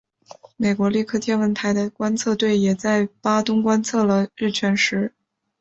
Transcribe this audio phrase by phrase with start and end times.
[0.57, 5.13] 美国利克天文台的观测队也在巴东观测了日全食。